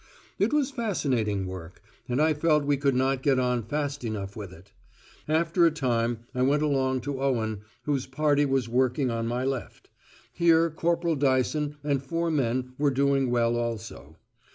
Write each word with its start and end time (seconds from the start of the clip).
It 0.39 0.51
was 0.51 0.71
fascinating 0.71 1.45
work, 1.45 1.79
and 2.09 2.19
I 2.19 2.33
felt 2.33 2.65
we 2.65 2.75
could 2.75 2.95
not 2.95 3.21
get 3.21 3.37
on 3.37 3.61
fast 3.61 4.03
enough 4.03 4.35
with 4.35 4.51
it. 4.51 4.71
After 5.27 5.63
a 5.63 5.69
time 5.69 6.21
I 6.33 6.41
went 6.41 6.63
along 6.63 7.01
to 7.01 7.21
Owen, 7.21 7.61
whose 7.83 8.07
party 8.07 8.43
was 8.47 8.67
working 8.67 9.11
on 9.11 9.27
my 9.27 9.45
left. 9.45 9.91
Here 10.33 10.71
Corporal 10.71 11.15
Dyson 11.15 11.75
and 11.83 12.01
four 12.01 12.31
men 12.31 12.73
were 12.79 12.89
doing 12.89 13.29
well 13.29 13.55
also. 13.55 14.17